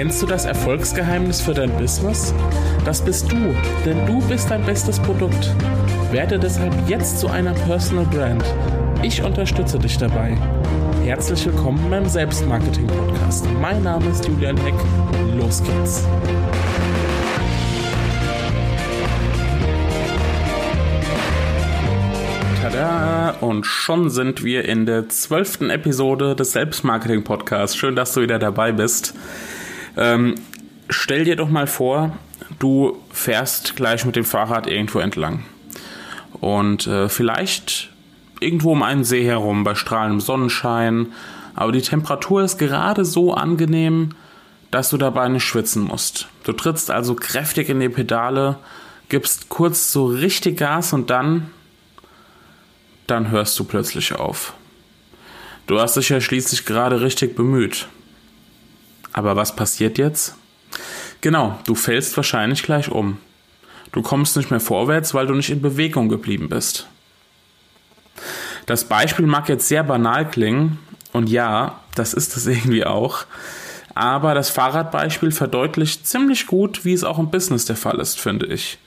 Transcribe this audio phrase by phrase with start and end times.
[0.00, 2.32] Kennst du das Erfolgsgeheimnis für dein Business?
[2.86, 3.54] Das bist du,
[3.84, 5.54] denn du bist dein bestes Produkt.
[6.10, 8.42] Werde deshalb jetzt zu einer Personal Brand.
[9.02, 10.38] Ich unterstütze dich dabei.
[11.04, 13.46] Herzlich willkommen beim Selbstmarketing-Podcast.
[13.60, 14.72] Mein Name ist Julian Heck.
[15.36, 16.08] Los geht's.
[22.62, 23.36] Tada!
[23.42, 27.76] Und schon sind wir in der zwölften Episode des Selbstmarketing-Podcasts.
[27.76, 29.12] Schön, dass du wieder dabei bist.
[29.96, 30.36] Ähm,
[30.88, 32.16] stell dir doch mal vor,
[32.58, 35.44] du fährst gleich mit dem Fahrrad irgendwo entlang.
[36.40, 37.90] Und äh, vielleicht
[38.40, 41.08] irgendwo um einen See herum, bei strahlendem Sonnenschein.
[41.54, 44.10] Aber die Temperatur ist gerade so angenehm,
[44.70, 46.28] dass du dabei nicht schwitzen musst.
[46.44, 48.58] Du trittst also kräftig in die Pedale,
[49.08, 51.50] gibst kurz so richtig Gas und dann,
[53.06, 54.54] dann hörst du plötzlich auf.
[55.66, 57.88] Du hast dich ja schließlich gerade richtig bemüht.
[59.12, 60.34] Aber was passiert jetzt?
[61.20, 63.18] Genau, du fällst wahrscheinlich gleich um.
[63.92, 66.86] Du kommst nicht mehr vorwärts, weil du nicht in Bewegung geblieben bist.
[68.66, 70.78] Das Beispiel mag jetzt sehr banal klingen,
[71.12, 73.24] und ja, das ist es irgendwie auch,
[73.94, 78.46] aber das Fahrradbeispiel verdeutlicht ziemlich gut, wie es auch im Business der Fall ist, finde
[78.46, 78.78] ich.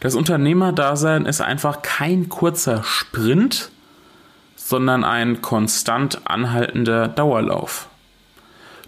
[0.00, 3.70] Das Unternehmerdasein ist einfach kein kurzer Sprint,
[4.56, 7.89] sondern ein konstant anhaltender Dauerlauf.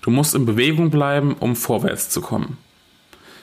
[0.03, 2.59] Du musst in Bewegung bleiben, um vorwärts zu kommen.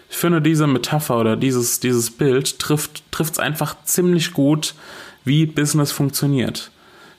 [0.10, 4.76] Ich finde, diese Metapher oder dieses, dieses Bild trifft es einfach ziemlich gut,
[5.24, 6.72] wie Business funktioniert.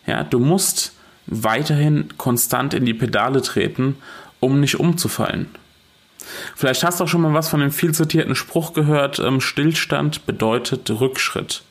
[0.06, 0.92] Ja, du musst
[1.27, 3.97] weiterhin konstant in die Pedale treten,
[4.41, 5.47] um nicht umzufallen.
[6.56, 10.27] Vielleicht hast du auch schon mal was von dem viel zitierten Spruch gehört, ähm, Stillstand
[10.27, 11.62] bedeutet Rückschritt.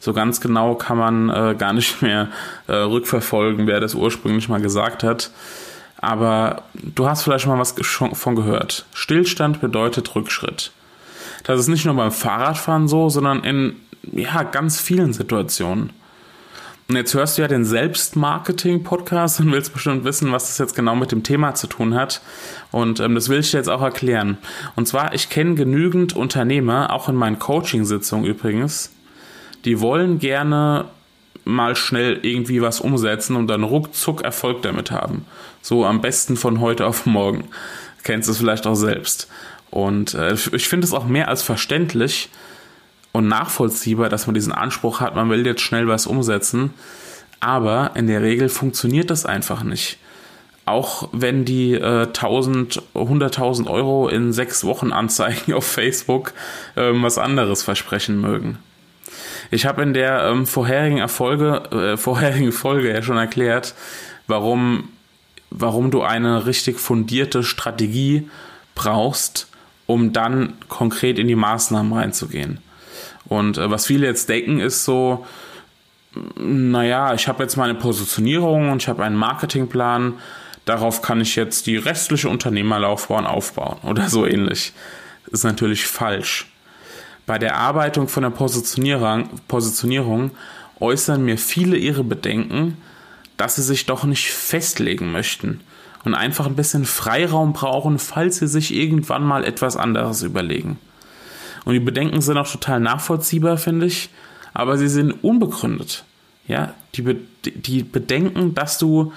[0.00, 2.28] So ganz genau kann man äh, gar nicht mehr
[2.68, 5.30] äh, rückverfolgen, wer das ursprünglich mal gesagt hat.
[5.98, 7.74] Aber du hast vielleicht mal was
[8.12, 8.86] von gehört.
[8.92, 10.72] Stillstand bedeutet Rückschritt.
[11.44, 13.76] Das ist nicht nur beim Fahrradfahren so, sondern in
[14.12, 15.90] ja, ganz vielen Situationen.
[16.88, 20.94] Und jetzt hörst du ja den Selbstmarketing-Podcast und willst bestimmt wissen, was das jetzt genau
[20.94, 22.20] mit dem Thema zu tun hat.
[22.70, 24.38] Und ähm, das will ich dir jetzt auch erklären.
[24.76, 28.92] Und zwar, ich kenne genügend Unternehmer, auch in meinen Coaching-Sitzungen übrigens,
[29.64, 30.84] die wollen gerne
[31.44, 35.26] mal schnell irgendwie was umsetzen und dann ruckzuck Erfolg damit haben.
[35.62, 37.44] So am besten von heute auf morgen.
[38.02, 39.28] Kennst du es vielleicht auch selbst.
[39.70, 42.28] Und äh, ich finde es auch mehr als verständlich
[43.12, 46.74] und nachvollziehbar, dass man diesen Anspruch hat, man will jetzt schnell was umsetzen.
[47.40, 49.98] Aber in der Regel funktioniert das einfach nicht.
[50.66, 56.32] Auch wenn die äh, 1000, 100.000 Euro in sechs Wochen Anzeigen auf Facebook
[56.74, 58.58] äh, was anderes versprechen mögen.
[59.50, 63.74] Ich habe in der ähm, vorherigen Erfolge, äh, vorherigen Folge ja schon erklärt,
[64.26, 64.88] warum,
[65.50, 68.28] warum du eine richtig fundierte Strategie
[68.74, 69.48] brauchst,
[69.86, 72.58] um dann konkret in die Maßnahmen reinzugehen.
[73.26, 75.26] Und äh, was viele jetzt denken, ist so,
[76.36, 80.14] naja, ich habe jetzt meine Positionierung und ich habe einen Marketingplan,
[80.64, 84.72] darauf kann ich jetzt die restliche Unternehmerlaufbahn aufbauen oder so ähnlich.
[85.26, 86.46] Das ist natürlich falsch.
[87.26, 90.30] Bei der Erarbeitung von der Positionierung, Positionierung
[90.78, 92.76] äußern mir viele ihre Bedenken,
[93.36, 95.60] dass sie sich doch nicht festlegen möchten
[96.04, 100.78] und einfach ein bisschen Freiraum brauchen, falls sie sich irgendwann mal etwas anderes überlegen.
[101.64, 104.10] Und die Bedenken sind auch total nachvollziehbar, finde ich,
[104.54, 106.04] aber sie sind unbegründet.
[106.46, 109.12] Ja, die, Be die Bedenken, dass du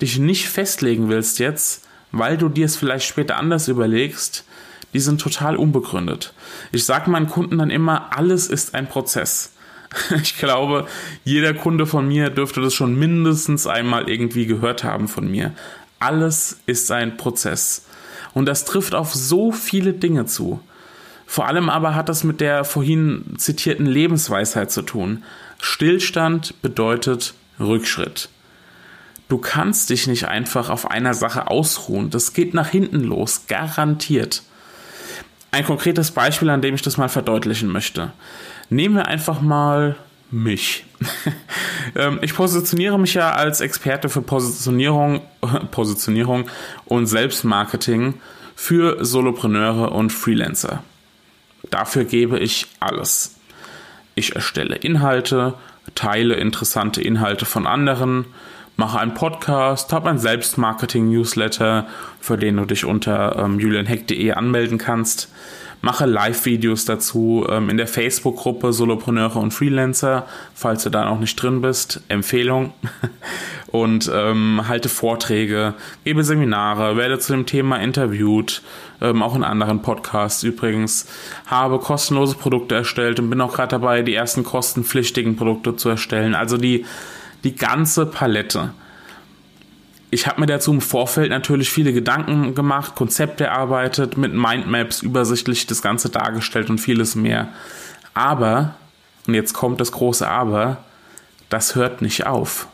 [0.00, 4.44] dich nicht festlegen willst jetzt, weil du dir es vielleicht später anders überlegst,
[4.92, 6.34] die sind total unbegründet.
[6.70, 9.52] Ich sage meinen Kunden dann immer, alles ist ein Prozess.
[10.22, 10.86] Ich glaube,
[11.24, 15.52] jeder Kunde von mir dürfte das schon mindestens einmal irgendwie gehört haben von mir.
[16.00, 17.84] Alles ist ein Prozess.
[18.32, 20.60] Und das trifft auf so viele Dinge zu.
[21.26, 25.24] Vor allem aber hat das mit der vorhin zitierten Lebensweisheit zu tun.
[25.60, 28.28] Stillstand bedeutet Rückschritt.
[29.28, 32.10] Du kannst dich nicht einfach auf einer Sache ausruhen.
[32.10, 34.42] Das geht nach hinten los, garantiert.
[35.52, 38.12] Ein konkretes Beispiel, an dem ich das mal verdeutlichen möchte.
[38.70, 39.96] Nehmen wir einfach mal
[40.30, 40.84] mich.
[41.94, 45.20] Ähm, ich positioniere mich ja als Experte für Positionierung,
[45.72, 46.48] Positionierung
[46.86, 48.14] und Selbstmarketing
[48.54, 50.82] für Solopreneure und Freelancer.
[51.68, 53.34] Dafür gebe ich alles.
[54.14, 55.54] Ich erstelle Inhalte,
[55.94, 58.26] teile interessante Inhalte von anderen,
[58.76, 61.86] mache einen Podcast, habe ein Selbstmarketing-Newsletter,
[62.20, 65.28] für den du dich unter ähm, julianheck.de anmelden kannst,
[65.82, 71.40] mache Live-Videos dazu ähm, in der Facebook-Gruppe Solopreneure und Freelancer, falls du da noch nicht
[71.40, 72.72] drin bist, Empfehlung.
[73.66, 75.74] und ähm, halte Vorträge,
[76.04, 78.62] gebe Seminare, werde zu dem Thema interviewt,
[79.00, 81.08] ähm, auch in anderen Podcasts übrigens,
[81.46, 86.34] habe kostenlose Produkte erstellt und bin auch gerade dabei, die ersten kostenpflichtigen Produkte zu erstellen.
[86.34, 86.84] Also die,
[87.44, 88.72] die ganze Palette
[90.14, 95.66] ich habe mir dazu im Vorfeld natürlich viele Gedanken gemacht, Konzepte erarbeitet, mit Mindmaps übersichtlich
[95.66, 97.48] das Ganze dargestellt und vieles mehr.
[98.12, 98.74] Aber,
[99.26, 100.84] und jetzt kommt das große Aber,
[101.48, 102.66] das hört nicht auf.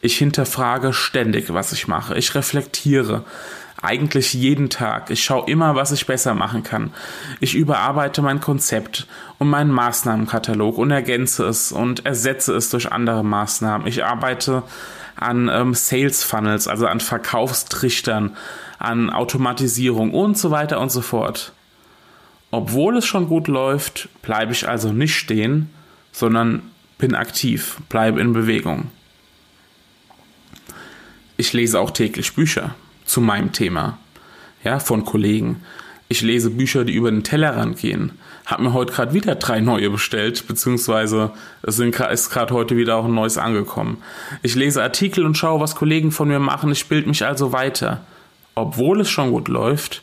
[0.00, 2.18] Ich hinterfrage ständig, was ich mache.
[2.18, 3.22] Ich reflektiere
[3.82, 5.10] eigentlich jeden Tag.
[5.10, 6.92] Ich schaue immer, was ich besser machen kann.
[7.40, 9.06] Ich überarbeite mein Konzept
[9.38, 13.86] und meinen Maßnahmenkatalog und ergänze es und ersetze es durch andere Maßnahmen.
[13.86, 14.62] Ich arbeite
[15.16, 18.36] an ähm, Sales Funnels, also an Verkaufstrichtern,
[18.78, 21.52] an Automatisierung und so weiter und so fort.
[22.50, 25.70] Obwohl es schon gut läuft, bleibe ich also nicht stehen,
[26.12, 26.62] sondern
[26.98, 28.90] bin aktiv, bleibe in Bewegung.
[31.36, 32.74] Ich lese auch täglich Bücher
[33.06, 33.98] zu meinem Thema,
[34.62, 35.62] ja, von Kollegen.
[36.08, 38.12] Ich lese Bücher, die über den Tellerrand gehen.
[38.44, 41.32] Hab mir heute gerade wieder drei neue bestellt, beziehungsweise
[41.62, 43.98] es ist gerade heute wieder auch ein neues angekommen.
[44.42, 46.70] Ich lese Artikel und schaue, was Kollegen von mir machen.
[46.70, 48.02] Ich bilde mich also weiter.
[48.54, 50.02] Obwohl es schon gut läuft,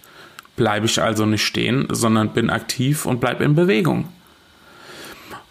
[0.58, 4.10] bleibe ich also nicht stehen, sondern bin aktiv und bleibe in Bewegung.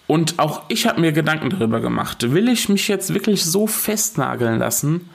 [0.06, 2.30] Und auch ich habe mir Gedanken darüber gemacht.
[2.32, 5.08] Will ich mich jetzt wirklich so festnageln lassen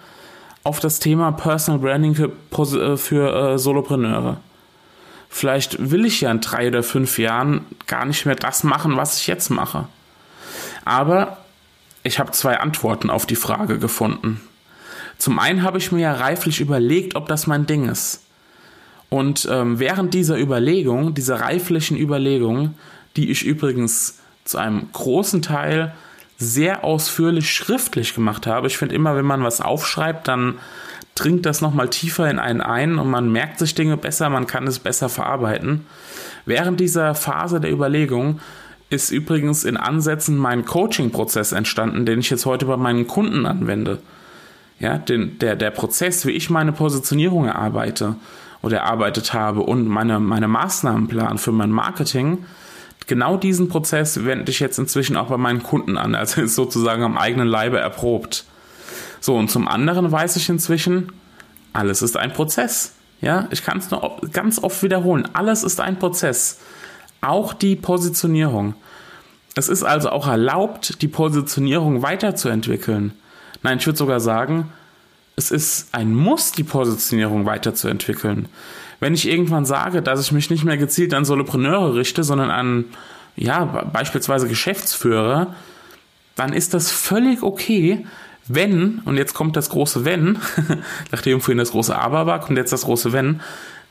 [0.67, 4.37] auf das Thema Personal Branding für, äh, für äh, Solopreneure?
[5.29, 9.19] Vielleicht will ich ja in drei oder fünf Jahren gar nicht mehr das machen, was
[9.19, 9.87] ich jetzt mache.
[10.83, 11.37] Aber
[12.03, 14.41] ich habe zwei Antworten auf die Frage gefunden.
[15.17, 18.23] Zum einen habe ich mir ja reiflich überlegt, ob das mein Ding ist.
[19.09, 22.75] Und ähm, während dieser Überlegung, dieser reiflichen Überlegung,
[23.15, 25.93] die ich übrigens zu einem großen Teil
[26.37, 30.59] sehr ausführlich schriftlich gemacht habe, ich finde immer, wenn man was aufschreibt, dann
[31.15, 34.67] dringt das nochmal tiefer in einen ein und man merkt sich Dinge besser, man kann
[34.67, 35.85] es besser verarbeiten.
[36.45, 38.39] Während dieser Phase der Überlegung
[38.89, 43.99] ist übrigens in Ansätzen mein Coaching-Prozess entstanden, den ich jetzt heute bei meinen Kunden anwende.
[44.79, 48.15] Ja, den, der, der Prozess, wie ich meine Positionierung erarbeite
[48.61, 52.45] oder erarbeitet habe und meine, meine Maßnahmenplan für mein Marketing,
[53.07, 56.13] genau diesen Prozess wende ich jetzt inzwischen auch bei meinen Kunden an.
[56.13, 58.45] Also ist sozusagen am eigenen Leibe erprobt.
[59.19, 61.12] So, und zum anderen weiß ich inzwischen,
[61.74, 62.94] alles ist ein Prozess.
[63.19, 65.27] Ja, ich kann es nur ganz oft wiederholen.
[65.33, 66.59] Alles ist ein Prozess.
[67.21, 68.75] Auch die Positionierung.
[69.56, 73.13] Es ist also auch erlaubt, die Positionierung weiterzuentwickeln.
[73.63, 74.71] Nein, ich würde sogar sagen,
[75.37, 78.49] es ist ein Muss, die Positionierung weiterzuentwickeln.
[78.99, 82.85] Wenn ich irgendwann sage, dass ich mich nicht mehr gezielt an Solopreneure richte, sondern an,
[83.35, 85.55] ja, beispielsweise Geschäftsführer,
[86.35, 88.05] dann ist das völlig okay,
[88.47, 90.39] wenn, und jetzt kommt das große Wenn,
[91.11, 93.41] nachdem vorhin das große Aber war, kommt jetzt das große Wenn,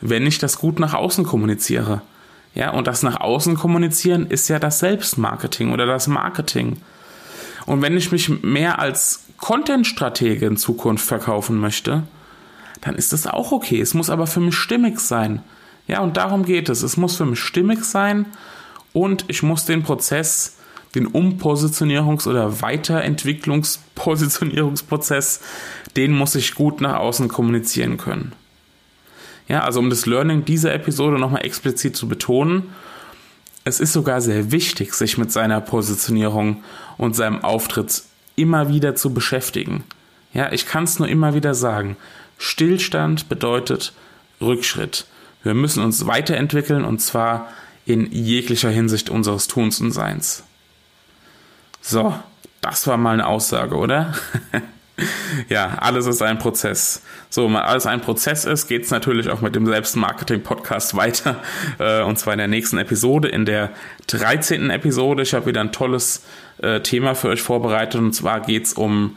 [0.01, 2.03] wenn ich das gut nach außen kommuniziere.
[2.55, 6.79] Ja, und das nach außen kommunizieren ist ja das Selbstmarketing oder das Marketing.
[7.67, 12.05] Und wenn ich mich mehr als Content-Stratege in Zukunft verkaufen möchte,
[12.81, 13.81] dann ist das auch okay.
[13.81, 15.43] Es muss aber für mich stimmig sein.
[15.87, 16.83] Ja, und darum geht es.
[16.83, 18.27] Es muss für mich stimmig sein
[18.93, 20.57] und ich muss den Prozess
[20.97, 25.41] den Umpositionierungs- oder Weiterentwicklungspositionierungsprozess,
[25.95, 28.33] den muss ich gut nach außen kommunizieren können.
[29.47, 32.71] Ja, also um das Learning dieser Episode nochmal explizit zu betonen,
[33.65, 36.65] es ist sogar sehr wichtig, sich mit seiner Positionierung
[36.97, 38.03] und seinem Auftritt
[38.37, 39.85] immer wieder zu beschäftigen.
[40.33, 41.97] Ja, ich kann es nur immer wieder sagen.
[42.39, 43.93] Stillstand bedeutet
[44.41, 45.07] Rückschritt.
[45.43, 47.49] Wir müssen uns weiterentwickeln und zwar
[47.87, 50.45] in jeglicher Hinsicht unseres Tuns und Seins.
[51.81, 52.15] So,
[52.61, 54.15] das war mal eine Aussage, oder?
[55.49, 57.03] ja, alles ist ein Prozess.
[57.29, 61.37] So, wenn alles ein Prozess ist, geht es natürlich auch mit dem Selbstmarketing-Podcast weiter.
[61.79, 63.71] Äh, und zwar in der nächsten Episode, in der
[64.07, 64.71] 13.
[64.71, 65.23] Episode.
[65.23, 66.25] Ich habe wieder ein tolles
[66.59, 68.01] äh, Thema für euch vorbereitet.
[68.01, 69.17] Und zwar geht es um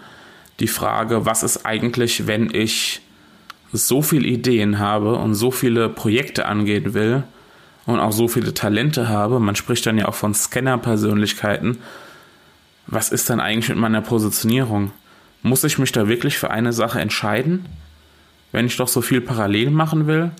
[0.60, 3.02] die Frage, was ist eigentlich, wenn ich
[3.72, 7.24] so viele Ideen habe und so viele Projekte angehen will
[7.86, 9.40] und auch so viele Talente habe.
[9.40, 11.78] Man spricht dann ja auch von Scanner-Persönlichkeiten
[12.92, 14.92] was ist dann eigentlich mit meiner Positionierung?
[15.42, 17.66] Muss ich mich da wirklich für eine Sache entscheiden,
[18.52, 20.32] wenn ich doch so viel parallel machen will?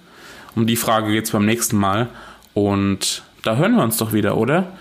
[0.56, 2.08] Um die Frage geht es beim nächsten Mal.
[2.54, 4.74] Und da hören wir uns doch wieder, oder?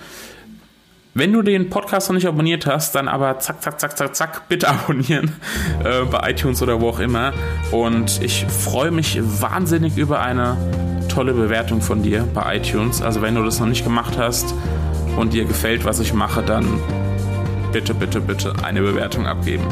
[1.14, 4.48] Wenn du den Podcast noch nicht abonniert hast, dann aber zack, zack, zack, zack, zack,
[4.48, 5.32] bitte abonnieren
[5.84, 7.32] äh, bei iTunes oder wo auch immer.
[7.70, 10.56] Und ich freue mich wahnsinnig über eine
[11.08, 13.02] tolle tolle Bewertung von dir bei iTunes.
[13.02, 14.54] Also wenn du das noch nicht gemacht hast
[15.16, 16.64] und dir gefällt, was ich mache, dann
[17.72, 19.64] bitte, bitte, bitte eine Bewertung abgeben.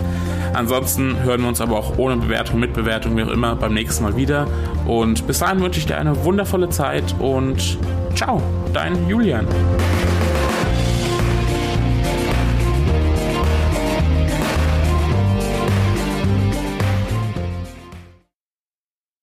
[0.54, 4.04] Ansonsten hören wir uns aber auch ohne Bewertung, mit Bewertung, wie auch immer, beim nächsten
[4.04, 4.46] Mal wieder.
[4.86, 7.78] Und bis dahin wünsche ich dir eine wundervolle Zeit und
[8.14, 9.46] ciao, dein Julian.